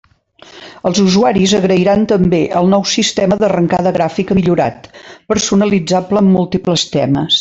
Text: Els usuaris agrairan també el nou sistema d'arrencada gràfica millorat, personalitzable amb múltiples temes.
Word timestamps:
Els 0.89 1.01
usuaris 1.01 1.51
agrairan 1.57 2.07
també 2.11 2.39
el 2.61 2.71
nou 2.71 2.85
sistema 2.93 3.37
d'arrencada 3.43 3.93
gràfica 3.99 4.39
millorat, 4.39 4.89
personalitzable 5.35 6.25
amb 6.25 6.35
múltiples 6.39 6.89
temes. 6.99 7.29